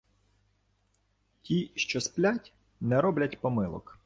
Ті, 1.41 1.71
що 1.75 2.01
сплять, 2.01 2.53
не 2.79 3.01
роблять 3.01 3.41
помилок. 3.41 3.99